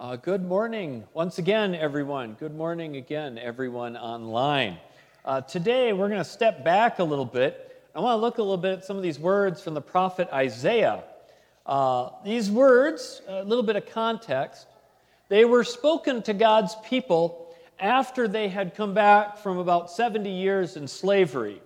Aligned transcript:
Uh, 0.00 0.16
good 0.16 0.42
morning, 0.42 1.04
once 1.12 1.36
again, 1.36 1.74
everyone. 1.74 2.32
Good 2.40 2.56
morning 2.56 2.96
again, 2.96 3.36
everyone 3.36 3.98
online. 3.98 4.78
Uh, 5.26 5.42
today, 5.42 5.92
we're 5.92 6.08
going 6.08 6.16
to 6.16 6.24
step 6.24 6.64
back 6.64 7.00
a 7.00 7.04
little 7.04 7.26
bit. 7.26 7.84
I 7.94 8.00
want 8.00 8.16
to 8.16 8.20
look 8.22 8.38
a 8.38 8.42
little 8.42 8.56
bit 8.56 8.78
at 8.78 8.84
some 8.86 8.96
of 8.96 9.02
these 9.02 9.18
words 9.18 9.60
from 9.60 9.74
the 9.74 9.82
prophet 9.82 10.26
Isaiah. 10.32 11.04
Uh, 11.66 12.08
these 12.24 12.50
words, 12.50 13.20
a 13.28 13.44
little 13.44 13.62
bit 13.62 13.76
of 13.76 13.84
context, 13.90 14.68
they 15.28 15.44
were 15.44 15.64
spoken 15.64 16.22
to 16.22 16.32
God's 16.32 16.74
people 16.82 17.54
after 17.78 18.26
they 18.26 18.48
had 18.48 18.74
come 18.74 18.94
back 18.94 19.36
from 19.36 19.58
about 19.58 19.90
70 19.90 20.30
years 20.30 20.78
in 20.78 20.88
slavery. 20.88 21.60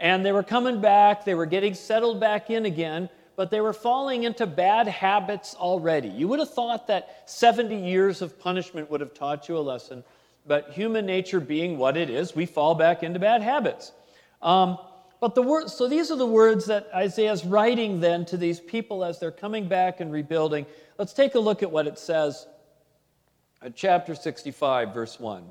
And 0.00 0.26
they 0.26 0.32
were 0.32 0.42
coming 0.42 0.80
back, 0.80 1.24
they 1.24 1.36
were 1.36 1.46
getting 1.46 1.74
settled 1.74 2.18
back 2.18 2.50
in 2.50 2.66
again, 2.66 3.08
but 3.40 3.50
they 3.50 3.62
were 3.62 3.72
falling 3.72 4.24
into 4.24 4.46
bad 4.46 4.86
habits 4.86 5.54
already. 5.54 6.08
You 6.08 6.28
would 6.28 6.40
have 6.40 6.52
thought 6.52 6.88
that 6.88 7.22
70 7.24 7.74
years 7.74 8.20
of 8.20 8.38
punishment 8.38 8.90
would 8.90 9.00
have 9.00 9.14
taught 9.14 9.48
you 9.48 9.56
a 9.56 9.60
lesson, 9.60 10.04
but 10.46 10.72
human 10.72 11.06
nature 11.06 11.40
being 11.40 11.78
what 11.78 11.96
it 11.96 12.10
is, 12.10 12.36
we 12.36 12.44
fall 12.44 12.74
back 12.74 13.02
into 13.02 13.18
bad 13.18 13.40
habits. 13.40 13.92
Um, 14.42 14.76
but 15.20 15.34
the 15.34 15.40
words, 15.40 15.72
so 15.72 15.88
these 15.88 16.10
are 16.10 16.18
the 16.18 16.26
words 16.26 16.66
that 16.66 16.90
Isaiah's 16.94 17.42
writing 17.42 17.98
then 17.98 18.26
to 18.26 18.36
these 18.36 18.60
people 18.60 19.02
as 19.02 19.18
they're 19.18 19.30
coming 19.30 19.66
back 19.68 20.00
and 20.00 20.12
rebuilding. 20.12 20.66
Let's 20.98 21.14
take 21.14 21.34
a 21.34 21.40
look 21.40 21.62
at 21.62 21.70
what 21.70 21.86
it 21.86 21.98
says 21.98 22.46
at 23.62 23.74
chapter 23.74 24.14
65, 24.14 24.92
verse 24.92 25.18
1. 25.18 25.50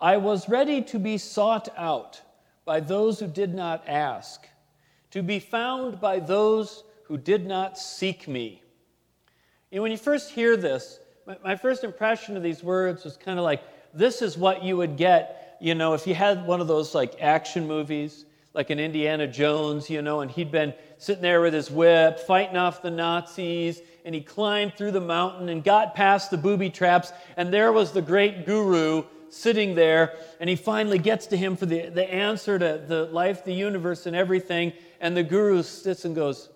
I 0.00 0.16
was 0.16 0.48
ready 0.48 0.80
to 0.84 0.98
be 0.98 1.18
sought 1.18 1.68
out 1.76 2.22
by 2.64 2.80
those 2.80 3.20
who 3.20 3.26
did 3.26 3.52
not 3.54 3.86
ask 3.86 4.48
to 5.10 5.22
be 5.22 5.38
found 5.38 6.00
by 6.00 6.18
those 6.18 6.84
who 7.04 7.16
did 7.16 7.46
not 7.46 7.78
seek 7.78 8.28
me. 8.28 8.62
Know, 9.72 9.82
when 9.82 9.90
you 9.90 9.98
first 9.98 10.30
hear 10.30 10.56
this, 10.56 11.00
my, 11.26 11.36
my 11.42 11.56
first 11.56 11.84
impression 11.84 12.36
of 12.36 12.42
these 12.42 12.62
words 12.62 13.04
was 13.04 13.16
kind 13.16 13.38
of 13.38 13.44
like, 13.44 13.62
this 13.94 14.22
is 14.22 14.36
what 14.36 14.62
you 14.62 14.76
would 14.76 14.96
get, 14.96 15.56
you 15.60 15.74
know, 15.74 15.94
if 15.94 16.06
you 16.06 16.14
had 16.14 16.46
one 16.46 16.60
of 16.60 16.68
those 16.68 16.94
like 16.94 17.20
action 17.20 17.66
movies, 17.66 18.24
like 18.54 18.70
an 18.70 18.78
Indiana 18.78 19.26
Jones, 19.26 19.88
you 19.88 20.02
know, 20.02 20.20
and 20.20 20.30
he'd 20.30 20.50
been 20.50 20.74
sitting 20.98 21.22
there 21.22 21.40
with 21.40 21.54
his 21.54 21.70
whip, 21.70 22.18
fighting 22.20 22.56
off 22.56 22.82
the 22.82 22.90
Nazis, 22.90 23.80
and 24.04 24.14
he 24.14 24.20
climbed 24.20 24.74
through 24.74 24.90
the 24.90 25.00
mountain 25.00 25.48
and 25.48 25.62
got 25.62 25.94
past 25.94 26.30
the 26.30 26.36
booby 26.36 26.70
traps, 26.70 27.12
and 27.36 27.52
there 27.52 27.72
was 27.72 27.92
the 27.92 28.02
great 28.02 28.46
guru 28.46 29.04
sitting 29.30 29.74
there, 29.74 30.16
and 30.40 30.48
he 30.48 30.56
finally 30.56 30.98
gets 30.98 31.26
to 31.26 31.36
him 31.36 31.56
for 31.56 31.66
the, 31.66 31.90
the 31.90 32.12
answer 32.12 32.58
to 32.58 32.82
the 32.86 33.04
life, 33.06 33.44
the 33.44 33.52
universe, 33.52 34.06
and 34.06 34.16
everything. 34.16 34.72
And 35.00 35.16
the 35.16 35.22
guru 35.22 35.62
sits 35.62 36.04
and 36.04 36.14
goes, 36.14 36.48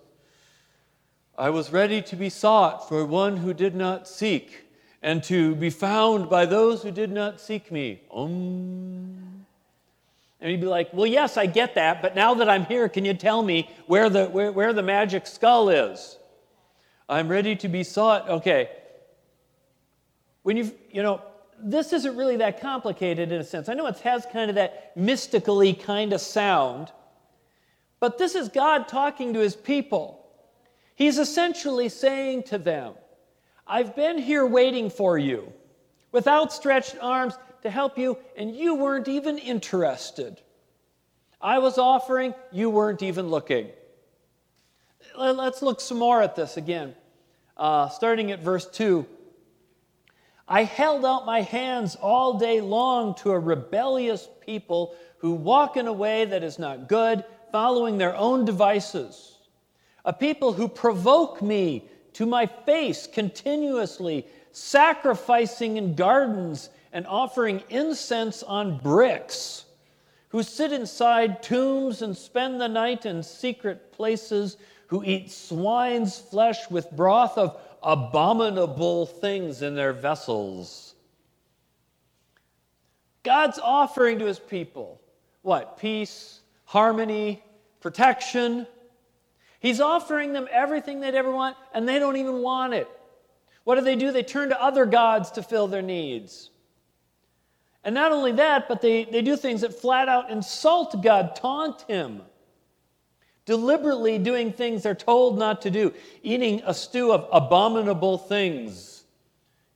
I 1.37 1.49
was 1.49 1.71
ready 1.71 2.01
to 2.03 2.15
be 2.15 2.29
sought 2.29 2.87
for 2.87 3.05
one 3.05 3.37
who 3.37 3.53
did 3.53 3.73
not 3.75 4.07
seek, 4.07 4.65
and 5.01 5.23
to 5.23 5.55
be 5.55 5.69
found 5.69 6.29
by 6.29 6.45
those 6.45 6.83
who 6.83 6.91
did 6.91 7.11
not 7.11 7.41
seek 7.41 7.71
me. 7.71 8.01
Um. 8.13 9.45
And 10.43 10.51
he'd 10.51 10.59
be 10.59 10.67
like, 10.67 10.93
Well, 10.93 11.07
yes, 11.07 11.37
I 11.37 11.45
get 11.45 11.75
that, 11.75 12.01
but 12.01 12.15
now 12.15 12.33
that 12.35 12.49
I'm 12.49 12.65
here, 12.65 12.89
can 12.89 13.05
you 13.05 13.13
tell 13.13 13.41
me 13.41 13.69
where 13.87 14.09
the, 14.09 14.25
where, 14.25 14.51
where 14.51 14.73
the 14.73 14.83
magic 14.83 15.25
skull 15.25 15.69
is? 15.69 16.17
I'm 17.07 17.29
ready 17.29 17.55
to 17.57 17.69
be 17.69 17.83
sought. 17.83 18.29
Okay. 18.29 18.69
When 20.43 20.57
you've, 20.57 20.73
you 20.91 21.01
know, 21.01 21.21
this 21.57 21.93
isn't 21.93 22.17
really 22.17 22.37
that 22.37 22.59
complicated 22.59 23.31
in 23.31 23.39
a 23.39 23.43
sense. 23.43 23.69
I 23.69 23.73
know 23.73 23.87
it 23.87 23.99
has 23.99 24.25
kind 24.31 24.49
of 24.49 24.55
that 24.55 24.95
mystically 24.97 25.73
kind 25.73 26.11
of 26.11 26.19
sound, 26.19 26.91
but 28.03 28.17
this 28.17 28.35
is 28.35 28.49
God 28.49 28.89
talking 28.89 29.33
to 29.33 29.39
his 29.39 29.55
people. 29.55 30.27
He's 30.93 31.17
essentially 31.17 31.87
saying 31.87 32.43
to 32.47 32.57
them, 32.57 32.95
I've 33.65 33.95
been 33.95 34.17
here 34.17 34.45
waiting 34.45 34.89
for 34.89 35.17
you 35.17 35.53
with 36.11 36.27
outstretched 36.27 36.97
arms 36.99 37.37
to 37.61 37.69
help 37.69 37.97
you, 37.97 38.17
and 38.35 38.53
you 38.53 38.75
weren't 38.75 39.07
even 39.07 39.37
interested. 39.37 40.41
I 41.39 41.59
was 41.59 41.77
offering, 41.77 42.35
you 42.51 42.69
weren't 42.69 43.01
even 43.01 43.29
looking. 43.29 43.69
Let's 45.17 45.61
look 45.61 45.79
some 45.79 45.99
more 45.99 46.21
at 46.21 46.35
this 46.35 46.57
again, 46.57 46.95
uh, 47.55 47.87
starting 47.87 48.31
at 48.31 48.41
verse 48.41 48.65
2. 48.65 49.05
I 50.45 50.65
held 50.65 51.05
out 51.05 51.25
my 51.25 51.39
hands 51.39 51.95
all 51.95 52.37
day 52.37 52.59
long 52.59 53.15
to 53.19 53.31
a 53.31 53.39
rebellious 53.39 54.27
people 54.45 54.93
who 55.19 55.31
walk 55.31 55.77
in 55.77 55.87
a 55.87 55.93
way 55.93 56.25
that 56.25 56.43
is 56.43 56.59
not 56.59 56.89
good, 56.89 57.23
following 57.53 57.99
their 57.99 58.15
own 58.15 58.45
devices. 58.45 59.37
A 60.05 60.11
people 60.11 60.53
who 60.53 60.67
provoke 60.67 61.39
me 61.39 61.87
to 62.13 62.25
my 62.25 62.47
face 62.47 63.05
continuously, 63.05 64.25
sacrificing 64.51 65.77
in 65.77 65.93
gardens 65.93 66.71
and 66.91 67.05
offering 67.05 67.61
incense 67.69 68.41
on 68.41 68.79
bricks, 68.79 69.65
who 70.29 70.41
sit 70.41 70.71
inside 70.71 71.43
tombs 71.43 72.01
and 72.01 72.17
spend 72.17 72.59
the 72.59 72.67
night 72.67 73.05
in 73.05 73.21
secret 73.21 73.91
places, 73.91 74.57
who 74.87 75.03
eat 75.03 75.29
swine's 75.31 76.17
flesh 76.17 76.71
with 76.71 76.89
broth 76.89 77.37
of 77.37 77.61
abominable 77.83 79.05
things 79.05 79.61
in 79.61 79.75
their 79.75 79.93
vessels. 79.93 80.95
God's 83.21 83.59
offering 83.59 84.17
to 84.17 84.25
his 84.25 84.39
people 84.39 84.99
what? 85.43 85.77
Peace, 85.77 86.39
harmony, 86.65 87.43
protection. 87.79 88.67
He's 89.59 89.79
offering 89.79 90.33
them 90.33 90.47
everything 90.51 90.99
they'd 90.99 91.15
ever 91.15 91.31
want, 91.31 91.55
and 91.73 91.87
they 91.87 91.99
don't 91.99 92.17
even 92.17 92.41
want 92.41 92.73
it. 92.73 92.87
What 93.63 93.75
do 93.75 93.81
they 93.81 93.95
do? 93.95 94.11
They 94.11 94.23
turn 94.23 94.49
to 94.49 94.61
other 94.61 94.85
gods 94.85 95.31
to 95.31 95.43
fill 95.43 95.67
their 95.67 95.81
needs. 95.81 96.49
And 97.83 97.95
not 97.95 98.11
only 98.11 98.33
that, 98.33 98.67
but 98.67 98.81
they, 98.81 99.05
they 99.05 99.21
do 99.21 99.35
things 99.35 99.61
that 99.61 99.73
flat 99.73 100.09
out 100.09 100.29
insult 100.29 101.01
God, 101.03 101.35
taunt 101.35 101.81
Him 101.83 102.21
deliberately 103.45 104.17
doing 104.17 104.53
things 104.53 104.83
they're 104.83 104.95
told 104.95 105.37
not 105.37 105.61
to 105.63 105.71
do, 105.71 105.93
eating 106.21 106.61
a 106.65 106.73
stew 106.73 107.11
of 107.11 107.27
abominable 107.31 108.17
things. 108.17 109.03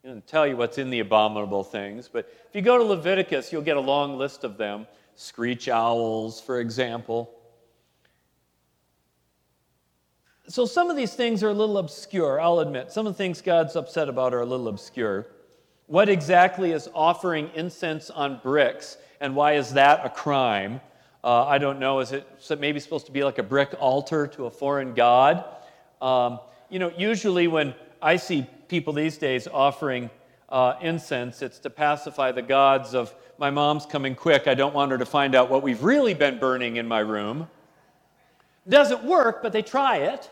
I 0.04 0.10
don't 0.10 0.26
tell 0.26 0.48
you 0.48 0.56
what's 0.56 0.78
in 0.78 0.90
the 0.90 1.00
abominable 1.00 1.64
things, 1.64 2.10
but 2.12 2.34
if 2.48 2.56
you 2.56 2.62
go 2.62 2.78
to 2.78 2.84
Leviticus, 2.84 3.52
you'll 3.52 3.62
get 3.62 3.78
a 3.78 3.82
long 3.82 4.18
list 4.18 4.44
of 4.44 4.58
them. 4.58 4.88
Screech 5.20 5.68
owls, 5.68 6.40
for 6.40 6.60
example. 6.60 7.34
So 10.48 10.66
some 10.66 10.92
of 10.92 10.96
these 10.96 11.16
things 11.16 11.42
are 11.44 11.50
a 11.50 11.54
little 11.54 11.80
obscure, 11.80 12.40
I'll 12.40 12.60
admit. 12.60 12.92
Some 12.92 13.08
of 13.08 13.14
the 13.14 13.18
things 13.18 13.42
God's 13.42 13.76
upset 13.76 14.10
about 14.10 14.34
are 14.36 14.42
a 14.42 14.46
little 14.46 14.68
obscure. 14.68 15.26
What 15.88 16.08
exactly 16.08 16.72
is 16.72 16.88
offering 16.94 17.50
incense 17.56 18.12
on 18.12 18.40
bricks, 18.44 18.98
and 19.20 19.36
why 19.36 19.54
is 19.54 19.74
that 19.74 20.06
a 20.06 20.10
crime? 20.10 20.82
Uh, 21.24 21.46
I 21.46 21.58
don't 21.58 21.80
know, 21.80 22.00
is 22.00 22.12
it 22.12 22.28
maybe 22.60 22.80
supposed 22.80 23.08
to 23.08 23.12
be 23.12 23.24
like 23.24 23.40
a 23.40 23.44
brick 23.44 23.74
altar 23.80 24.28
to 24.28 24.46
a 24.46 24.52
foreign 24.52 24.94
god? 24.94 25.44
Um, 26.00 26.40
you 26.70 26.78
know, 26.78 26.92
usually 26.96 27.48
when 27.48 27.74
I 28.04 28.18
see 28.18 28.46
people 28.68 28.94
these 28.94 29.18
days 29.18 29.48
offering 29.48 30.12
uh, 30.50 30.76
incense, 30.82 31.42
it's 31.42 31.60
to 31.60 31.70
pacify 31.70 32.32
the 32.32 32.42
gods 32.42 32.94
of 32.94 33.14
my 33.38 33.50
mom's 33.50 33.86
coming 33.86 34.16
quick. 34.16 34.48
I 34.48 34.54
don't 34.54 34.74
want 34.74 34.92
her 34.92 34.98
to 34.98 35.06
find 35.06 35.36
out 35.36 35.50
what 35.50 35.62
we've 35.62 35.84
really 35.84 36.14
been 36.14 36.40
burning 36.40 36.78
in 36.78 36.88
my 36.88 37.00
room. 37.00 37.48
Doesn't 38.68 39.04
work, 39.04 39.42
but 39.44 39.54
they 39.54 39.62
try 39.62 39.98
it. 39.98 40.30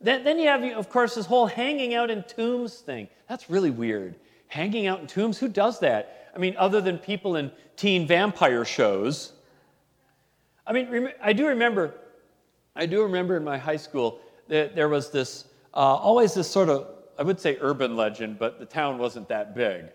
Then, 0.00 0.22
then 0.22 0.38
you 0.38 0.48
have, 0.48 0.62
of 0.62 0.88
course, 0.88 1.16
this 1.16 1.26
whole 1.26 1.46
hanging 1.46 1.94
out 1.94 2.10
in 2.10 2.22
tombs 2.22 2.76
thing. 2.76 3.08
That's 3.28 3.50
really 3.50 3.70
weird. 3.70 4.14
Hanging 4.46 4.86
out 4.86 5.00
in 5.00 5.06
tombs, 5.06 5.38
who 5.38 5.48
does 5.48 5.80
that? 5.80 6.30
I 6.34 6.38
mean, 6.38 6.54
other 6.56 6.80
than 6.80 6.98
people 6.98 7.36
in 7.36 7.50
teen 7.76 8.06
vampire 8.06 8.64
shows. 8.64 9.32
I 10.66 10.72
mean, 10.72 11.10
I 11.20 11.32
do 11.32 11.48
remember, 11.48 11.94
I 12.76 12.86
do 12.86 13.02
remember 13.02 13.36
in 13.36 13.44
my 13.44 13.58
high 13.58 13.76
school 13.76 14.20
that 14.46 14.76
there 14.76 14.88
was 14.88 15.10
this, 15.10 15.46
uh, 15.74 15.78
always 15.78 16.34
this 16.34 16.48
sort 16.48 16.68
of, 16.68 16.86
I 17.18 17.22
would 17.22 17.40
say 17.40 17.58
urban 17.60 17.96
legend, 17.96 18.38
but 18.38 18.58
the 18.58 18.66
town 18.66 18.98
wasn't 18.98 19.28
that 19.28 19.54
big. 19.54 19.86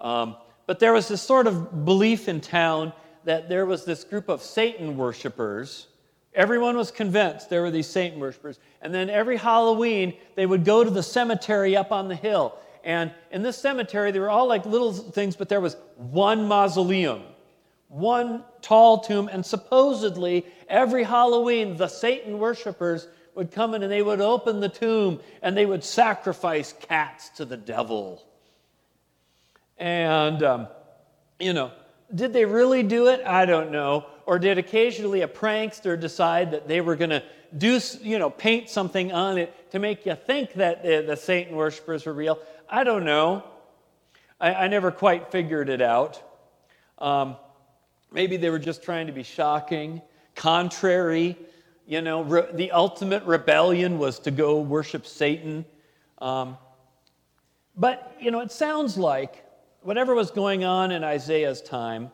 Um, 0.00 0.36
but 0.66 0.78
there 0.78 0.92
was 0.92 1.08
this 1.08 1.20
sort 1.20 1.46
of 1.46 1.84
belief 1.84 2.28
in 2.28 2.40
town 2.40 2.92
that 3.24 3.48
there 3.48 3.66
was 3.66 3.84
this 3.84 4.04
group 4.04 4.28
of 4.28 4.42
Satan 4.42 4.96
worshipers. 4.96 5.88
Everyone 6.34 6.76
was 6.76 6.90
convinced 6.90 7.50
there 7.50 7.62
were 7.62 7.70
these 7.70 7.88
Satan 7.88 8.20
worshipers. 8.20 8.58
And 8.80 8.94
then 8.94 9.10
every 9.10 9.36
Halloween, 9.36 10.14
they 10.34 10.46
would 10.46 10.64
go 10.64 10.82
to 10.84 10.90
the 10.90 11.02
cemetery 11.02 11.76
up 11.76 11.92
on 11.92 12.08
the 12.08 12.16
hill 12.16 12.56
and 12.84 13.12
in 13.30 13.42
this 13.42 13.56
cemetery, 13.58 14.10
they 14.10 14.18
were 14.18 14.30
all 14.30 14.46
like 14.46 14.66
little 14.66 14.92
things, 14.92 15.36
but 15.36 15.48
there 15.48 15.60
was 15.60 15.76
one 15.96 16.48
mausoleum, 16.48 17.22
one 17.88 18.44
tall 18.60 19.00
tomb. 19.00 19.28
And 19.28 19.44
supposedly, 19.44 20.46
every 20.68 21.04
Halloween, 21.04 21.76
the 21.76 21.88
Satan 21.88 22.38
worshippers 22.38 23.08
would 23.34 23.50
come 23.50 23.74
in 23.74 23.82
and 23.82 23.90
they 23.90 24.02
would 24.02 24.20
open 24.20 24.60
the 24.60 24.68
tomb 24.68 25.20
and 25.40 25.56
they 25.56 25.66
would 25.66 25.84
sacrifice 25.84 26.74
cats 26.80 27.30
to 27.30 27.44
the 27.44 27.56
devil. 27.56 28.22
And, 29.78 30.42
um, 30.42 30.68
you 31.40 31.52
know, 31.52 31.72
did 32.14 32.32
they 32.32 32.44
really 32.44 32.82
do 32.82 33.08
it? 33.08 33.24
I 33.26 33.46
don't 33.46 33.70
know. 33.70 34.06
Or 34.26 34.38
did 34.38 34.58
occasionally 34.58 35.22
a 35.22 35.28
prankster 35.28 35.98
decide 35.98 36.52
that 36.52 36.68
they 36.68 36.80
were 36.80 36.94
going 36.94 37.10
to 37.10 37.22
do, 37.56 37.80
you 38.02 38.18
know, 38.18 38.30
paint 38.30 38.68
something 38.68 39.12
on 39.12 39.38
it 39.38 39.70
to 39.72 39.78
make 39.78 40.06
you 40.06 40.14
think 40.14 40.54
that 40.54 40.82
the, 40.82 41.04
the 41.06 41.16
Satan 41.16 41.56
worshippers 41.56 42.06
were 42.06 42.12
real. 42.12 42.38
I 42.68 42.84
don't 42.84 43.04
know. 43.04 43.44
I, 44.40 44.54
I 44.54 44.68
never 44.68 44.90
quite 44.90 45.32
figured 45.32 45.68
it 45.68 45.82
out. 45.82 46.22
Um, 46.98 47.36
maybe 48.12 48.36
they 48.36 48.50
were 48.50 48.58
just 48.58 48.82
trying 48.82 49.06
to 49.08 49.12
be 49.12 49.22
shocking, 49.22 50.02
contrary. 50.34 51.36
You 51.86 52.00
know, 52.00 52.22
re- 52.22 52.48
the 52.52 52.72
ultimate 52.72 53.24
rebellion 53.24 53.98
was 53.98 54.18
to 54.20 54.30
go 54.30 54.60
worship 54.60 55.06
Satan. 55.06 55.64
Um, 56.18 56.56
but, 57.76 58.16
you 58.20 58.30
know, 58.30 58.40
it 58.40 58.52
sounds 58.52 58.96
like 58.96 59.44
whatever 59.80 60.14
was 60.14 60.30
going 60.30 60.64
on 60.64 60.92
in 60.92 61.02
Isaiah's 61.02 61.60
time, 61.60 62.10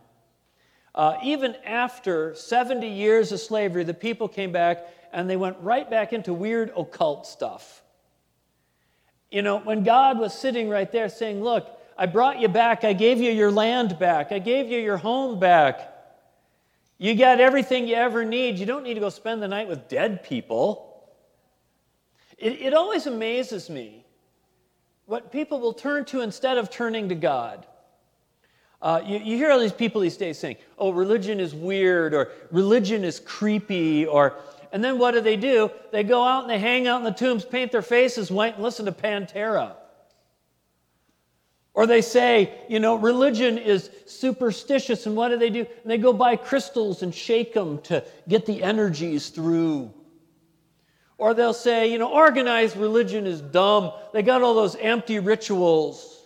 uh, 0.94 1.16
even 1.22 1.54
after 1.64 2.34
70 2.34 2.88
years 2.88 3.30
of 3.30 3.40
slavery, 3.40 3.84
the 3.84 3.94
people 3.94 4.28
came 4.28 4.52
back 4.52 4.86
and 5.12 5.28
they 5.28 5.36
went 5.36 5.56
right 5.60 5.88
back 5.88 6.12
into 6.12 6.32
weird 6.32 6.72
occult 6.76 7.26
stuff. 7.26 7.82
You 9.30 9.42
know, 9.42 9.58
when 9.58 9.84
God 9.84 10.18
was 10.18 10.32
sitting 10.32 10.68
right 10.68 10.90
there 10.90 11.08
saying, 11.08 11.42
Look, 11.42 11.68
I 11.96 12.06
brought 12.06 12.40
you 12.40 12.48
back. 12.48 12.84
I 12.84 12.92
gave 12.92 13.18
you 13.18 13.30
your 13.30 13.50
land 13.50 13.98
back. 13.98 14.32
I 14.32 14.38
gave 14.38 14.70
you 14.70 14.78
your 14.78 14.96
home 14.96 15.38
back. 15.38 15.97
You 16.98 17.14
got 17.14 17.40
everything 17.40 17.86
you 17.86 17.94
ever 17.94 18.24
need. 18.24 18.58
You 18.58 18.66
don't 18.66 18.82
need 18.82 18.94
to 18.94 19.00
go 19.00 19.08
spend 19.08 19.40
the 19.40 19.48
night 19.48 19.68
with 19.68 19.88
dead 19.88 20.24
people. 20.24 21.08
It, 22.36 22.60
it 22.60 22.74
always 22.74 23.06
amazes 23.06 23.70
me 23.70 24.04
what 25.06 25.32
people 25.32 25.60
will 25.60 25.72
turn 25.72 26.04
to 26.06 26.20
instead 26.20 26.58
of 26.58 26.70
turning 26.70 27.08
to 27.08 27.14
God. 27.14 27.66
Uh, 28.82 29.00
you, 29.04 29.18
you, 29.18 29.36
hear 29.36 29.50
all 29.50 29.58
these 29.58 29.72
people 29.72 30.00
these 30.00 30.16
days 30.16 30.38
saying, 30.38 30.56
oh, 30.76 30.92
religion 30.92 31.40
is 31.40 31.54
weird, 31.54 32.14
or 32.14 32.30
religion 32.52 33.02
is 33.04 33.18
creepy, 33.18 34.06
or, 34.06 34.36
and 34.70 34.84
then 34.84 34.98
what 34.98 35.12
do 35.12 35.20
they 35.20 35.36
do? 35.36 35.70
They 35.90 36.04
go 36.04 36.22
out 36.22 36.42
and 36.42 36.50
they 36.50 36.58
hang 36.58 36.86
out 36.86 36.98
in 36.98 37.04
the 37.04 37.10
tombs, 37.10 37.44
paint 37.44 37.72
their 37.72 37.82
faces 37.82 38.30
white, 38.30 38.54
and 38.54 38.62
listen 38.62 38.86
to 38.86 38.92
Pantera. 38.92 39.74
Or 41.78 41.86
they 41.86 42.02
say, 42.02 42.52
you 42.66 42.80
know, 42.80 42.96
religion 42.96 43.56
is 43.56 43.88
superstitious, 44.04 45.06
and 45.06 45.14
what 45.14 45.28
do 45.28 45.36
they 45.36 45.48
do? 45.48 45.60
And 45.60 45.88
they 45.88 45.96
go 45.96 46.12
buy 46.12 46.34
crystals 46.34 47.04
and 47.04 47.14
shake 47.14 47.54
them 47.54 47.78
to 47.82 48.02
get 48.26 48.46
the 48.46 48.64
energies 48.64 49.28
through. 49.28 49.94
Or 51.18 51.34
they'll 51.34 51.54
say, 51.54 51.92
you 51.92 51.98
know, 51.98 52.10
organized 52.10 52.76
religion 52.76 53.28
is 53.28 53.40
dumb. 53.40 53.92
They 54.12 54.22
got 54.22 54.42
all 54.42 54.54
those 54.54 54.74
empty 54.74 55.20
rituals. 55.20 56.16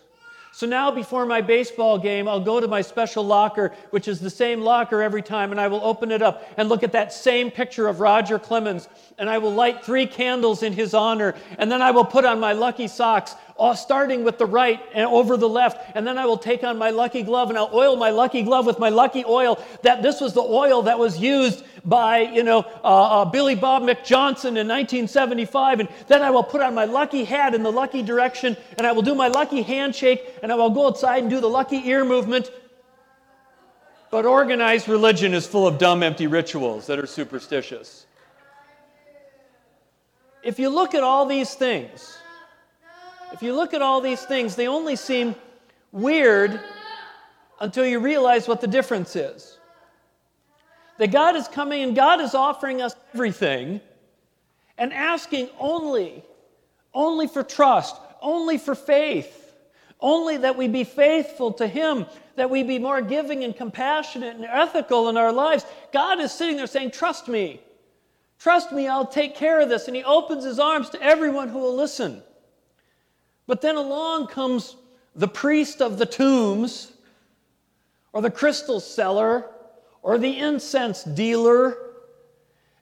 So 0.55 0.67
now, 0.67 0.91
before 0.91 1.25
my 1.25 1.41
baseball 1.41 1.97
game, 1.97 2.27
I'll 2.27 2.39
go 2.39 2.59
to 2.59 2.67
my 2.67 2.81
special 2.81 3.23
locker, 3.23 3.73
which 3.89 4.07
is 4.07 4.19
the 4.19 4.29
same 4.29 4.61
locker 4.61 5.01
every 5.01 5.23
time, 5.23 5.49
and 5.49 5.59
I 5.59 5.67
will 5.67 5.83
open 5.83 6.11
it 6.11 6.21
up 6.21 6.47
and 6.57 6.69
look 6.69 6.83
at 6.83 6.91
that 6.91 7.11
same 7.11 7.49
picture 7.49 7.87
of 7.87 7.99
Roger 7.99 8.37
Clemens, 8.37 8.87
and 9.17 9.27
I 9.27 9.39
will 9.39 9.51
light 9.51 9.83
three 9.83 10.05
candles 10.05 10.61
in 10.61 10.73
his 10.73 10.93
honor, 10.93 11.33
and 11.57 11.71
then 11.71 11.81
I 11.81 11.89
will 11.89 12.05
put 12.05 12.23
on 12.23 12.39
my 12.39 12.53
lucky 12.53 12.87
socks, 12.87 13.35
starting 13.71 14.25
with 14.25 14.37
the 14.37 14.45
right 14.45 14.81
and 14.93 15.05
over 15.05 15.37
the 15.37 15.47
left, 15.47 15.95
and 15.95 16.05
then 16.05 16.17
I 16.17 16.25
will 16.25 16.37
take 16.37 16.65
on 16.65 16.77
my 16.77 16.89
lucky 16.89 17.23
glove 17.23 17.49
and 17.49 17.57
I'll 17.57 17.69
oil 17.73 17.95
my 17.95 18.09
lucky 18.09 18.43
glove 18.43 18.65
with 18.65 18.79
my 18.79 18.89
lucky 18.89 19.23
oil. 19.25 19.63
That 19.83 20.03
this 20.03 20.19
was 20.19 20.33
the 20.33 20.41
oil 20.41 20.81
that 20.81 20.99
was 20.99 21.17
used 21.17 21.63
by, 21.85 22.19
you 22.19 22.43
know, 22.43 22.59
uh, 22.83 23.21
uh, 23.21 23.25
Billy 23.25 23.55
Bob 23.55 23.83
McJohnson 23.83 24.57
in 24.59 24.67
1975. 24.67 25.79
And 25.79 25.89
then 26.07 26.21
I 26.21 26.29
will 26.29 26.43
put 26.43 26.61
on 26.61 26.75
my 26.75 26.83
lucky 26.85 27.23
hat 27.23 27.55
in 27.55 27.63
the 27.63 27.71
lucky 27.71 28.03
direction, 28.03 28.57
and 28.77 28.85
I 28.85 28.91
will 28.91 29.01
do 29.01 29.15
my 29.15 29.29
lucky 29.29 29.61
handshake, 29.61 30.39
and 30.43 30.51
I 30.51 30.55
will 30.55 30.69
go 30.69 30.87
outside 30.87 31.23
and 31.23 31.29
do 31.29 31.39
the 31.39 31.49
lucky 31.49 31.87
ear 31.87 32.03
movement. 32.03 32.51
But 34.11 34.25
organized 34.25 34.87
religion 34.87 35.33
is 35.33 35.47
full 35.47 35.65
of 35.65 35.77
dumb, 35.77 36.03
empty 36.03 36.27
rituals 36.27 36.85
that 36.87 36.99
are 36.99 37.07
superstitious. 37.07 38.05
If 40.43 40.59
you 40.59 40.69
look 40.69 40.93
at 40.93 41.03
all 41.03 41.25
these 41.25 41.53
things, 41.55 42.17
if 43.33 43.41
you 43.41 43.55
look 43.55 43.73
at 43.73 43.81
all 43.81 43.99
these 43.99 44.23
things, 44.23 44.55
they 44.55 44.67
only 44.67 44.95
seem 44.95 45.35
weird 45.91 46.59
until 47.59 47.85
you 47.85 47.99
realize 47.99 48.47
what 48.47 48.61
the 48.61 48.67
difference 48.67 49.15
is. 49.15 49.57
That 50.99 51.11
God 51.11 51.35
is 51.35 51.47
coming 51.47 51.81
and 51.81 51.95
God 51.95 52.21
is 52.21 52.35
offering 52.35 52.81
us 52.81 52.95
everything 53.13 53.81
and 54.77 54.93
asking 54.93 55.49
only, 55.59 56.23
only 56.93 57.27
for 57.27 57.41
trust, 57.41 57.95
only 58.21 58.59
for 58.59 58.75
faith, 58.75 59.55
only 59.99 60.37
that 60.37 60.55
we 60.55 60.67
be 60.67 60.83
faithful 60.83 61.53
to 61.53 61.65
Him, 61.65 62.05
that 62.35 62.51
we 62.51 62.61
be 62.61 62.77
more 62.77 63.01
giving 63.01 63.43
and 63.43 63.55
compassionate 63.55 64.35
and 64.35 64.45
ethical 64.45 65.09
in 65.09 65.17
our 65.17 65.31
lives. 65.31 65.65
God 65.91 66.19
is 66.19 66.31
sitting 66.31 66.57
there 66.57 66.67
saying, 66.67 66.91
Trust 66.91 67.27
me. 67.27 67.61
Trust 68.37 68.71
me, 68.71 68.87
I'll 68.87 69.07
take 69.07 69.35
care 69.35 69.61
of 69.61 69.69
this. 69.69 69.87
And 69.87 69.95
He 69.95 70.03
opens 70.03 70.43
His 70.43 70.59
arms 70.59 70.91
to 70.91 71.01
everyone 71.01 71.49
who 71.49 71.59
will 71.59 71.75
listen. 71.75 72.21
But 73.47 73.61
then 73.61 73.75
along 73.75 74.27
comes 74.27 74.77
the 75.15 75.27
priest 75.27 75.81
of 75.81 75.97
the 75.97 76.05
tombs, 76.05 76.91
or 78.13 78.21
the 78.21 78.31
crystal 78.31 78.79
seller, 78.79 79.49
or 80.01 80.17
the 80.17 80.37
incense 80.37 81.03
dealer, 81.03 81.77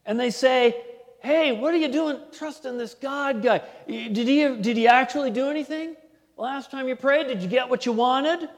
and 0.05 0.19
they 0.19 0.29
say, 0.29 0.83
Hey, 1.19 1.51
what 1.51 1.73
are 1.73 1.77
you 1.77 1.87
doing 1.87 2.19
trusting 2.31 2.79
this 2.79 2.95
God 2.95 3.43
guy? 3.43 3.61
Did 3.87 4.17
he, 4.17 4.55
did 4.55 4.75
he 4.75 4.87
actually 4.87 5.29
do 5.29 5.49
anything? 5.49 5.95
Last 6.35 6.71
time 6.71 6.87
you 6.87 6.95
prayed, 6.95 7.27
did 7.27 7.43
you 7.43 7.47
get 7.47 7.69
what 7.69 7.85
you 7.85 7.91
wanted? 7.91 8.49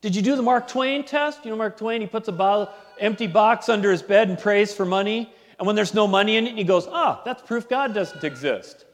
Did 0.00 0.14
you 0.14 0.22
do 0.22 0.36
the 0.36 0.42
Mark 0.42 0.68
Twain 0.68 1.04
test? 1.04 1.44
You 1.44 1.50
know, 1.50 1.56
Mark 1.56 1.76
Twain, 1.76 2.00
he 2.00 2.06
puts 2.06 2.28
a 2.28 2.72
empty 3.00 3.26
box 3.26 3.68
under 3.68 3.90
his 3.90 4.02
bed 4.02 4.28
and 4.28 4.38
prays 4.38 4.72
for 4.72 4.84
money. 4.84 5.32
And 5.58 5.66
when 5.66 5.74
there's 5.74 5.92
no 5.92 6.06
money 6.06 6.36
in 6.36 6.46
it, 6.46 6.54
he 6.54 6.62
goes, 6.62 6.86
Ah, 6.88 7.20
that's 7.24 7.42
proof 7.42 7.68
God 7.68 7.94
doesn't 7.94 8.22
exist. 8.22 8.84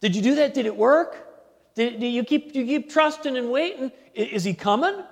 Did 0.00 0.16
you 0.16 0.22
do 0.22 0.34
that? 0.36 0.54
Did 0.54 0.66
it 0.66 0.76
work? 0.76 1.28
Did, 1.74 2.00
did 2.00 2.08
you, 2.08 2.24
keep, 2.24 2.54
you 2.54 2.64
keep 2.64 2.90
trusting 2.90 3.36
and 3.36 3.50
waiting? 3.50 3.92
Is 4.14 4.44
he 4.44 4.54
coming? 4.54 5.02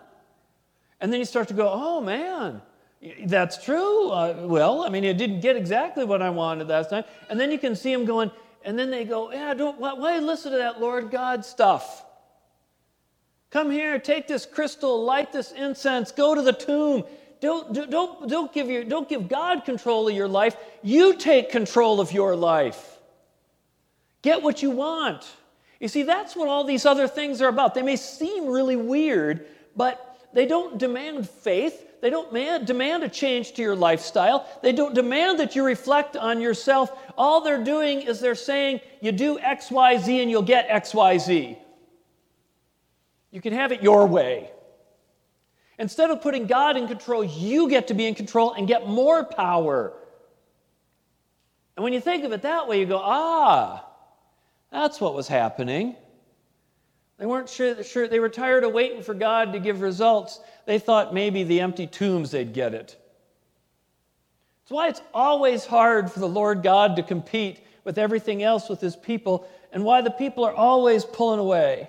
And 1.00 1.12
then 1.12 1.20
you 1.20 1.26
start 1.26 1.48
to 1.48 1.54
go, 1.54 1.70
oh 1.72 2.00
man, 2.00 2.60
that's 3.24 3.62
true. 3.64 4.10
Uh, 4.10 4.34
well, 4.40 4.82
I 4.82 4.88
mean, 4.88 5.04
I 5.04 5.12
didn't 5.12 5.40
get 5.40 5.56
exactly 5.56 6.04
what 6.04 6.22
I 6.22 6.30
wanted 6.30 6.68
last 6.68 6.90
time. 6.90 7.04
And 7.30 7.38
then 7.38 7.52
you 7.52 7.58
can 7.58 7.76
see 7.76 7.92
them 7.92 8.04
going, 8.04 8.30
and 8.64 8.78
then 8.78 8.90
they 8.90 9.04
go, 9.04 9.30
yeah, 9.30 9.54
don't, 9.54 9.78
why, 9.78 9.92
why 9.92 10.18
listen 10.18 10.52
to 10.52 10.58
that 10.58 10.80
Lord 10.80 11.10
God 11.10 11.44
stuff? 11.44 12.04
Come 13.50 13.70
here, 13.70 13.98
take 13.98 14.26
this 14.26 14.44
crystal, 14.44 15.04
light 15.04 15.32
this 15.32 15.52
incense, 15.52 16.10
go 16.10 16.34
to 16.34 16.42
the 16.42 16.52
tomb. 16.52 17.04
Don't, 17.40 17.72
don't, 17.88 18.28
don't, 18.28 18.52
give 18.52 18.68
your, 18.68 18.82
don't 18.82 19.08
give 19.08 19.28
God 19.28 19.64
control 19.64 20.08
of 20.08 20.14
your 20.14 20.26
life. 20.26 20.56
You 20.82 21.16
take 21.16 21.50
control 21.50 22.00
of 22.00 22.10
your 22.10 22.34
life. 22.34 22.97
Get 24.22 24.42
what 24.42 24.62
you 24.62 24.70
want. 24.70 25.26
You 25.80 25.88
see, 25.88 26.02
that's 26.02 26.34
what 26.34 26.48
all 26.48 26.64
these 26.64 26.84
other 26.84 27.06
things 27.06 27.40
are 27.40 27.48
about. 27.48 27.74
They 27.74 27.82
may 27.82 27.96
seem 27.96 28.46
really 28.46 28.76
weird, 28.76 29.46
but 29.76 30.28
they 30.32 30.46
don't 30.46 30.76
demand 30.78 31.28
faith. 31.28 31.84
They 32.00 32.10
don't 32.10 32.32
demand 32.66 33.02
a 33.02 33.08
change 33.08 33.52
to 33.54 33.62
your 33.62 33.76
lifestyle. 33.76 34.46
They 34.62 34.72
don't 34.72 34.94
demand 34.94 35.40
that 35.40 35.56
you 35.56 35.64
reflect 35.64 36.16
on 36.16 36.40
yourself. 36.40 36.92
All 37.16 37.40
they're 37.40 37.62
doing 37.62 38.02
is 38.02 38.20
they're 38.20 38.34
saying, 38.34 38.80
you 39.00 39.12
do 39.12 39.38
X, 39.38 39.70
Y, 39.70 39.98
Z, 39.98 40.20
and 40.20 40.30
you'll 40.30 40.42
get 40.42 40.66
X, 40.68 40.94
Y, 40.94 41.18
Z. 41.18 41.58
You 43.30 43.40
can 43.40 43.52
have 43.52 43.72
it 43.72 43.82
your 43.82 44.06
way. 44.06 44.50
Instead 45.78 46.10
of 46.10 46.22
putting 46.22 46.46
God 46.46 46.76
in 46.76 46.88
control, 46.88 47.22
you 47.22 47.68
get 47.68 47.88
to 47.88 47.94
be 47.94 48.06
in 48.06 48.14
control 48.14 48.52
and 48.52 48.66
get 48.66 48.88
more 48.88 49.24
power. 49.24 49.92
And 51.76 51.84
when 51.84 51.92
you 51.92 52.00
think 52.00 52.24
of 52.24 52.32
it 52.32 52.42
that 52.42 52.66
way, 52.66 52.80
you 52.80 52.86
go, 52.86 53.00
ah, 53.02 53.84
that's 54.70 55.00
what 55.00 55.14
was 55.14 55.28
happening. 55.28 55.96
They 57.18 57.26
weren't 57.26 57.48
sure, 57.48 57.82
sure, 57.82 58.06
they 58.06 58.20
were 58.20 58.28
tired 58.28 58.64
of 58.64 58.72
waiting 58.72 59.02
for 59.02 59.14
God 59.14 59.52
to 59.52 59.58
give 59.58 59.80
results. 59.80 60.40
They 60.66 60.78
thought 60.78 61.12
maybe 61.12 61.42
the 61.42 61.60
empty 61.60 61.86
tombs 61.86 62.30
they'd 62.30 62.52
get 62.52 62.74
it. 62.74 62.96
That's 64.62 64.70
why 64.70 64.88
it's 64.88 65.02
always 65.12 65.64
hard 65.64 66.12
for 66.12 66.20
the 66.20 66.28
Lord 66.28 66.62
God 66.62 66.96
to 66.96 67.02
compete 67.02 67.60
with 67.84 67.98
everything 67.98 68.42
else 68.42 68.68
with 68.68 68.82
his 68.82 68.94
people, 68.94 69.48
and 69.72 69.82
why 69.82 70.02
the 70.02 70.10
people 70.10 70.44
are 70.44 70.52
always 70.52 71.06
pulling 71.06 71.40
away. 71.40 71.88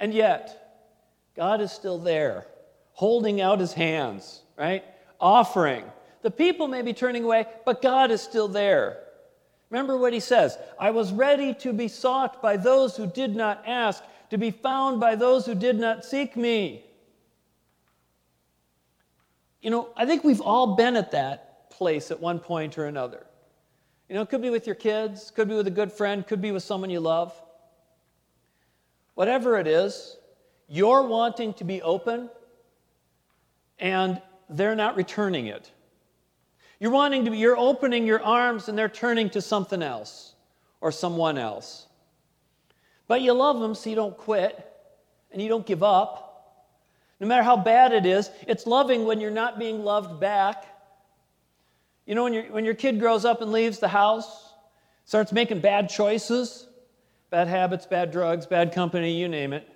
And 0.00 0.12
yet, 0.12 0.82
God 1.36 1.60
is 1.60 1.70
still 1.70 1.98
there, 1.98 2.46
holding 2.92 3.40
out 3.40 3.60
his 3.60 3.72
hands, 3.72 4.42
right? 4.58 4.84
Offering. 5.20 5.84
The 6.22 6.30
people 6.30 6.66
may 6.66 6.82
be 6.82 6.92
turning 6.92 7.22
away, 7.22 7.46
but 7.64 7.80
God 7.80 8.10
is 8.10 8.20
still 8.20 8.48
there. 8.48 8.98
Remember 9.70 9.96
what 9.96 10.12
he 10.12 10.20
says 10.20 10.58
I 10.78 10.90
was 10.90 11.12
ready 11.12 11.54
to 11.54 11.72
be 11.72 11.88
sought 11.88 12.42
by 12.42 12.56
those 12.56 12.96
who 12.96 13.06
did 13.06 13.34
not 13.34 13.62
ask, 13.66 14.02
to 14.30 14.38
be 14.38 14.50
found 14.50 15.00
by 15.00 15.14
those 15.14 15.46
who 15.46 15.54
did 15.54 15.78
not 15.78 16.04
seek 16.04 16.36
me. 16.36 16.84
You 19.62 19.70
know, 19.70 19.90
I 19.96 20.06
think 20.06 20.24
we've 20.24 20.40
all 20.40 20.74
been 20.74 20.96
at 20.96 21.12
that 21.12 21.70
place 21.70 22.10
at 22.10 22.20
one 22.20 22.38
point 22.38 22.78
or 22.78 22.86
another. 22.86 23.26
You 24.08 24.14
know, 24.14 24.22
it 24.22 24.28
could 24.28 24.42
be 24.42 24.50
with 24.50 24.66
your 24.66 24.74
kids, 24.74 25.30
could 25.30 25.48
be 25.48 25.54
with 25.54 25.66
a 25.66 25.72
good 25.72 25.92
friend, 25.92 26.26
could 26.26 26.40
be 26.40 26.50
with 26.50 26.62
someone 26.62 26.90
you 26.90 27.00
love. 27.00 27.32
Whatever 29.14 29.58
it 29.58 29.66
is, 29.66 30.16
you're 30.68 31.02
wanting 31.02 31.54
to 31.54 31.64
be 31.64 31.82
open 31.82 32.30
and 33.78 34.20
they're 34.48 34.74
not 34.74 34.96
returning 34.96 35.46
it. 35.46 35.70
You're 36.80 36.90
wanting 36.90 37.26
to 37.26 37.30
be, 37.30 37.36
you're 37.36 37.58
opening 37.58 38.06
your 38.06 38.22
arms 38.22 38.68
and 38.68 38.76
they're 38.76 38.88
turning 38.88 39.28
to 39.30 39.42
something 39.42 39.82
else 39.82 40.34
or 40.80 40.90
someone 40.90 41.36
else. 41.36 41.86
But 43.06 43.20
you 43.20 43.34
love 43.34 43.60
them 43.60 43.74
so 43.74 43.90
you 43.90 43.96
don't 43.96 44.16
quit 44.16 44.66
and 45.30 45.42
you 45.42 45.48
don't 45.48 45.66
give 45.66 45.82
up. 45.82 46.26
No 47.20 47.26
matter 47.26 47.42
how 47.42 47.58
bad 47.58 47.92
it 47.92 48.06
is, 48.06 48.30
it's 48.48 48.66
loving 48.66 49.04
when 49.04 49.20
you're 49.20 49.30
not 49.30 49.58
being 49.58 49.84
loved 49.84 50.20
back. 50.20 50.64
You 52.06 52.14
know, 52.14 52.24
when, 52.24 52.32
you 52.32 52.42
when 52.50 52.64
your 52.64 52.74
kid 52.74 52.98
grows 52.98 53.26
up 53.26 53.42
and 53.42 53.52
leaves 53.52 53.78
the 53.78 53.88
house, 53.88 54.54
starts 55.04 55.32
making 55.32 55.60
bad 55.60 55.90
choices, 55.90 56.66
bad 57.28 57.46
habits, 57.46 57.84
bad 57.84 58.10
drugs, 58.10 58.46
bad 58.46 58.72
company, 58.72 59.12
you 59.12 59.28
name 59.28 59.52
it, 59.52 59.68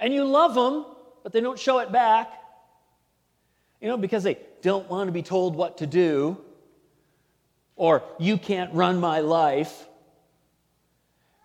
and 0.00 0.12
you 0.12 0.24
love 0.24 0.54
them, 0.54 0.84
but 1.22 1.32
they 1.32 1.40
don't 1.40 1.58
show 1.58 1.78
it 1.78 1.92
back, 1.92 2.32
you 3.80 3.86
know, 3.86 3.96
because 3.96 4.24
they 4.24 4.36
don't 4.62 4.88
want 4.88 5.08
to 5.08 5.12
be 5.12 5.22
told 5.22 5.56
what 5.56 5.78
to 5.78 5.86
do, 5.86 6.38
or 7.76 8.02
you 8.18 8.38
can't 8.38 8.72
run 8.72 8.98
my 9.00 9.20
life. 9.20 9.86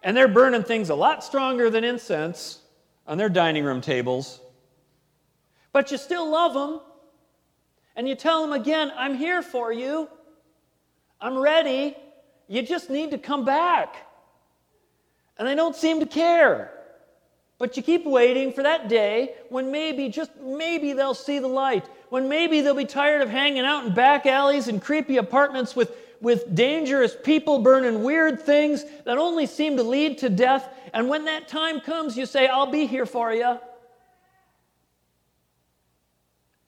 And 0.03 0.15
they're 0.15 0.27
burning 0.27 0.63
things 0.63 0.89
a 0.89 0.95
lot 0.95 1.23
stronger 1.23 1.69
than 1.69 1.83
incense 1.83 2.61
on 3.07 3.17
their 3.17 3.29
dining 3.29 3.63
room 3.63 3.81
tables. 3.81 4.39
But 5.73 5.91
you 5.91 5.97
still 5.97 6.29
love 6.29 6.53
them. 6.53 6.79
And 7.95 8.07
you 8.07 8.13
tell 8.13 8.41
them 8.41 8.53
again, 8.53 8.91
I'm 8.95 9.15
here 9.15 9.41
for 9.41 9.73
you. 9.73 10.07
I'm 11.19 11.37
ready. 11.37 11.97
You 12.47 12.61
just 12.61 12.91
need 12.91 13.11
to 13.11 13.17
come 13.17 13.43
back. 13.43 13.95
And 15.37 15.47
they 15.47 15.55
don't 15.55 15.75
seem 15.75 15.99
to 15.99 16.05
care. 16.05 16.76
But 17.59 17.75
you 17.75 17.81
keep 17.81 18.05
waiting 18.05 18.53
for 18.53 18.63
that 18.63 18.87
day 18.87 19.33
when 19.49 19.71
maybe, 19.71 20.09
just 20.09 20.31
maybe, 20.39 20.93
they'll 20.93 21.15
see 21.15 21.39
the 21.39 21.47
light. 21.47 21.85
When 22.09 22.29
maybe 22.29 22.61
they'll 22.61 22.75
be 22.75 22.85
tired 22.85 23.21
of 23.21 23.29
hanging 23.29 23.65
out 23.65 23.85
in 23.85 23.93
back 23.93 24.25
alleys 24.25 24.67
and 24.67 24.81
creepy 24.81 25.17
apartments 25.17 25.75
with, 25.75 25.91
with 26.21 26.53
dangerous 26.53 27.15
people 27.23 27.59
burning 27.59 28.03
weird 28.03 28.41
things 28.41 28.85
that 29.05 29.17
only 29.17 29.47
seem 29.47 29.75
to 29.77 29.83
lead 29.83 30.19
to 30.19 30.29
death. 30.29 30.69
And 30.93 31.09
when 31.09 31.25
that 31.25 31.47
time 31.47 31.81
comes, 31.81 32.15
you 32.15 32.27
say, 32.27 32.47
I'll 32.47 32.71
be 32.71 32.85
here 32.85 33.07
for 33.07 33.33
you. 33.33 33.59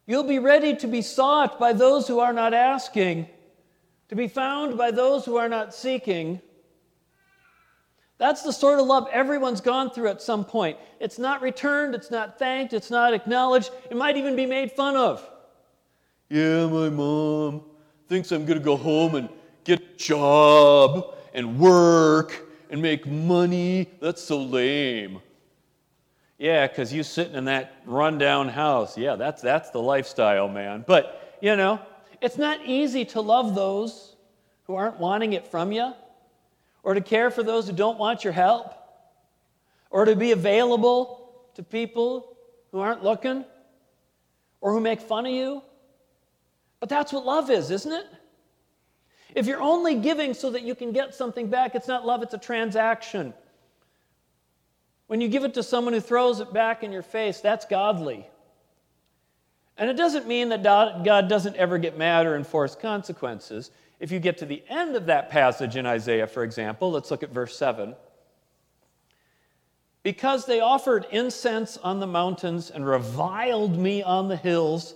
You'll 0.08 0.24
be 0.24 0.40
ready 0.40 0.76
to 0.78 0.88
be 0.88 1.04
sought 1.04 1.60
by 1.60 1.74
those 1.74 2.08
who 2.08 2.20
are 2.20 2.34
not 2.34 2.56
asking, 2.56 3.28
to 4.10 4.16
be 4.16 4.28
found 4.28 4.76
by 4.76 4.90
those 4.90 5.24
who 5.24 5.38
are 5.38 5.50
not 5.50 5.76
seeking. 5.76 6.42
That's 8.20 8.42
the 8.44 8.52
sort 8.52 8.80
of 8.80 8.86
love 8.86 9.08
everyone's 9.14 9.62
gone 9.62 9.90
through 9.92 10.10
at 10.10 10.22
some 10.22 10.44
point. 10.44 10.78
It's 11.00 11.18
not 11.18 11.42
returned, 11.42 11.96
it's 11.96 12.12
not 12.12 12.38
thanked, 12.38 12.74
it's 12.74 12.92
not 12.92 13.14
acknowledged, 13.14 13.72
it 13.90 13.96
might 13.96 14.18
even 14.18 14.36
be 14.36 14.46
made 14.46 14.74
fun 14.74 14.98
of. 14.98 15.28
Yeah, 16.30 16.68
my 16.68 16.90
mom 16.90 17.64
thinks 18.10 18.32
I'm 18.34 18.46
going 18.46 18.60
to 18.60 18.64
go 18.64 18.76
home 18.76 19.16
and 19.16 19.30
get 19.64 19.80
a 19.80 19.98
job 19.98 21.16
and 21.34 21.58
work 21.58 22.46
and 22.70 22.82
make 22.82 23.08
money. 23.08 23.90
That's 24.02 24.22
so 24.22 24.38
lame. 24.38 25.22
Yeah, 26.38 26.68
because 26.68 26.92
you 26.92 27.04
sitting 27.04 27.36
in 27.36 27.46
that 27.46 27.82
rundown 27.86 28.50
house. 28.50 28.98
Yeah, 28.98 29.16
that's, 29.16 29.42
that's 29.42 29.70
the 29.70 29.82
lifestyle, 29.82 30.50
man. 30.50 30.84
But, 30.86 31.38
you 31.42 31.56
know, 31.56 31.80
it's 32.22 32.38
not 32.38 32.66
easy 32.66 33.06
to 33.06 33.22
love 33.22 33.56
those 33.56 34.18
who 34.66 34.76
aren't 34.76 35.00
wanting 35.00 35.34
it 35.34 35.48
from 35.48 35.72
you 35.72 35.94
or 36.84 36.94
to 36.94 37.02
care 37.02 37.30
for 37.30 37.44
those 37.44 37.68
who 37.68 37.74
don't 37.74 38.00
want 38.00 38.24
your 38.24 38.34
help, 38.34 38.74
or 39.90 40.06
to 40.06 40.16
be 40.16 40.32
available 40.32 41.32
to 41.56 41.64
people 41.64 42.38
who 42.72 42.80
aren't 42.80 43.04
looking, 43.04 43.44
or 44.62 44.72
who 44.74 44.80
make 44.80 45.02
fun 45.02 45.26
of 45.26 45.32
you. 45.32 45.62
But 46.80 46.90
that's 46.90 47.12
what 47.12 47.26
love 47.26 47.50
is, 47.50 47.72
isn't 47.72 47.92
it? 47.92 48.06
If 49.36 49.46
you're 49.46 49.62
only 49.62 49.96
giving 49.96 50.34
so 50.34 50.50
that 50.52 50.64
you 50.64 50.74
can 50.74 50.92
get 50.92 51.14
something 51.14 51.50
back, 51.50 51.76
it's 51.76 51.88
not 51.88 52.06
love, 52.06 52.24
it's 52.24 52.34
a 52.34 52.40
transaction. 52.40 53.34
When 55.08 55.22
you 55.22 55.28
give 55.28 55.44
it 55.44 55.54
to 55.56 55.64
someone 55.64 55.94
who 55.94 56.00
throws 56.00 56.40
it 56.40 56.54
back 56.54 56.84
in 56.84 56.92
your 56.92 57.04
face, 57.04 57.40
that's 57.40 57.66
godly. 57.66 58.28
And 59.78 59.90
it 59.90 59.98
doesn't 59.98 60.28
mean 60.28 60.50
that 60.50 60.64
God 60.64 61.30
doesn't 61.30 61.56
ever 61.56 61.78
get 61.78 61.98
mad 61.98 62.26
or 62.26 62.36
enforce 62.36 62.76
consequences. 62.76 63.72
If 64.00 64.12
you 64.12 64.20
get 64.20 64.38
to 64.38 64.46
the 64.46 64.64
end 64.70 64.96
of 64.96 65.08
that 65.08 65.30
passage 65.30 65.76
in 65.76 65.86
Isaiah, 65.86 66.28
for 66.28 66.44
example, 66.44 66.92
let's 66.92 67.12
look 67.12 67.24
at 67.24 67.32
verse 67.32 67.58
7. 67.58 67.96
Because 70.04 70.46
they 70.46 70.62
offered 70.62 71.06
incense 71.12 71.78
on 71.78 72.00
the 72.00 72.08
mountains 72.08 72.70
and 72.70 72.86
reviled 72.86 73.78
me 73.78 74.02
on 74.02 74.30
the 74.30 74.38
hills, 74.38 74.96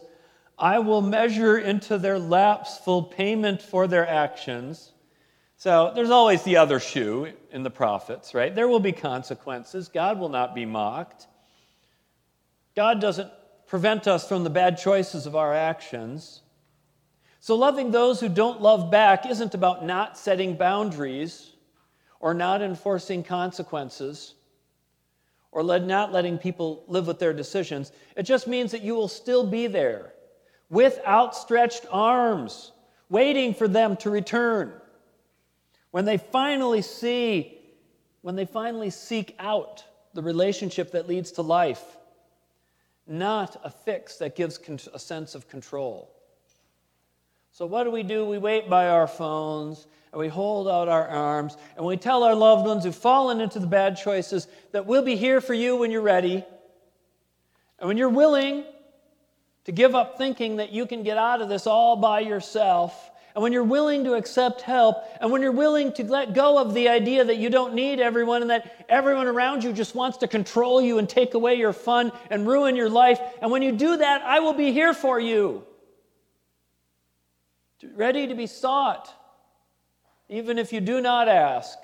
I 0.57 0.79
will 0.79 1.01
measure 1.01 1.57
into 1.57 1.97
their 1.97 2.17
laps 2.17 2.77
full 2.77 3.03
payment 3.03 3.61
for 3.61 3.87
their 3.87 4.07
actions. 4.07 4.93
So 5.57 5.91
there's 5.93 6.09
always 6.09 6.43
the 6.43 6.57
other 6.57 6.79
shoe 6.79 7.33
in 7.51 7.63
the 7.63 7.69
prophets, 7.69 8.33
right? 8.33 8.53
There 8.53 8.67
will 8.67 8.79
be 8.79 8.93
consequences. 8.93 9.89
God 9.89 10.19
will 10.19 10.29
not 10.29 10.55
be 10.55 10.65
mocked. 10.65 11.27
God 12.75 13.01
doesn't 13.01 13.31
prevent 13.67 14.07
us 14.07 14.27
from 14.27 14.43
the 14.43 14.49
bad 14.49 14.77
choices 14.77 15.25
of 15.25 15.35
our 15.35 15.53
actions. 15.53 16.41
So, 17.43 17.55
loving 17.55 17.91
those 17.91 18.21
who 18.21 18.29
don't 18.29 18.61
love 18.61 18.89
back 18.89 19.25
isn't 19.25 19.53
about 19.53 19.83
not 19.83 20.17
setting 20.17 20.55
boundaries 20.55 21.51
or 22.21 22.33
not 22.33 22.61
enforcing 22.61 23.21
consequences 23.21 24.35
or 25.51 25.61
not 25.61 26.13
letting 26.13 26.37
people 26.37 26.85
live 26.87 27.05
with 27.05 27.19
their 27.19 27.33
decisions. 27.33 27.91
It 28.15 28.23
just 28.23 28.47
means 28.47 28.71
that 28.71 28.81
you 28.81 28.95
will 28.95 29.09
still 29.09 29.45
be 29.45 29.67
there 29.67 30.13
with 30.69 31.01
outstretched 31.05 31.85
arms, 31.91 32.71
waiting 33.09 33.53
for 33.53 33.67
them 33.67 33.97
to 33.97 34.09
return. 34.09 34.71
When 35.91 36.05
they 36.05 36.19
finally 36.19 36.81
see, 36.81 37.59
when 38.21 38.37
they 38.37 38.45
finally 38.45 38.89
seek 38.89 39.35
out 39.37 39.83
the 40.13 40.21
relationship 40.21 40.91
that 40.91 41.09
leads 41.09 41.33
to 41.33 41.41
life, 41.41 41.83
not 43.05 43.59
a 43.65 43.69
fix 43.69 44.15
that 44.19 44.37
gives 44.37 44.61
a 44.93 44.97
sense 44.97 45.35
of 45.35 45.49
control. 45.49 46.09
So, 47.53 47.67
what 47.67 47.83
do 47.83 47.91
we 47.91 48.01
do? 48.01 48.25
We 48.25 48.39
wait 48.39 48.67
by 48.67 48.87
our 48.87 49.05
phones 49.05 49.85
and 50.11 50.19
we 50.19 50.27
hold 50.27 50.67
out 50.67 50.87
our 50.89 51.07
arms 51.07 51.55
and 51.77 51.85
we 51.85 51.97
tell 51.97 52.23
our 52.23 52.33
loved 52.33 52.65
ones 52.65 52.83
who've 52.83 52.95
fallen 52.95 53.41
into 53.41 53.59
the 53.59 53.67
bad 53.67 53.95
choices 53.95 54.47
that 54.71 54.87
we'll 54.87 55.03
be 55.03 55.15
here 55.15 55.39
for 55.39 55.53
you 55.53 55.75
when 55.75 55.91
you're 55.91 56.01
ready. 56.01 56.43
And 57.77 57.87
when 57.87 57.95
you're 57.95 58.09
willing 58.09 58.63
to 59.65 59.71
give 59.71 59.93
up 59.93 60.17
thinking 60.17 60.55
that 60.55 60.71
you 60.71 60.87
can 60.87 61.03
get 61.03 61.19
out 61.19 61.43
of 61.43 61.49
this 61.49 61.67
all 61.67 61.95
by 61.95 62.21
yourself, 62.21 63.11
and 63.35 63.43
when 63.43 63.53
you're 63.53 63.63
willing 63.63 64.03
to 64.05 64.13
accept 64.15 64.61
help, 64.61 65.03
and 65.21 65.31
when 65.31 65.43
you're 65.43 65.51
willing 65.51 65.93
to 65.93 66.03
let 66.05 66.33
go 66.33 66.57
of 66.57 66.73
the 66.73 66.89
idea 66.89 67.23
that 67.23 67.37
you 67.37 67.51
don't 67.51 67.75
need 67.75 67.99
everyone 67.99 68.41
and 68.41 68.49
that 68.49 68.83
everyone 68.89 69.27
around 69.27 69.63
you 69.63 69.73
just 69.73 69.93
wants 69.93 70.17
to 70.17 70.27
control 70.27 70.81
you 70.81 70.97
and 70.97 71.07
take 71.07 71.35
away 71.35 71.53
your 71.53 71.73
fun 71.73 72.11
and 72.31 72.47
ruin 72.47 72.75
your 72.75 72.89
life, 72.89 73.19
and 73.43 73.51
when 73.51 73.61
you 73.61 73.73
do 73.73 73.97
that, 73.97 74.23
I 74.23 74.39
will 74.39 74.53
be 74.53 74.71
here 74.71 74.95
for 74.95 75.19
you 75.19 75.63
ready 77.95 78.27
to 78.27 78.35
be 78.35 78.47
sought, 78.47 79.13
even 80.29 80.57
if 80.57 80.73
you 80.73 80.81
do 80.81 81.01
not 81.01 81.27
ask. 81.27 81.77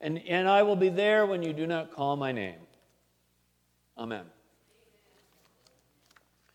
And, 0.00 0.18
and 0.28 0.48
I 0.48 0.62
will 0.62 0.76
be 0.76 0.88
there 0.88 1.26
when 1.26 1.42
you 1.42 1.52
do 1.52 1.66
not 1.66 1.92
call 1.92 2.16
my 2.16 2.32
name. 2.32 2.58
Amen. 3.96 4.24